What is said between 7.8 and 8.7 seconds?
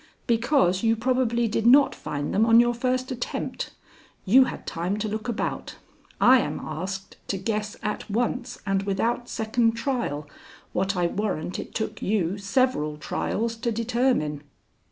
at once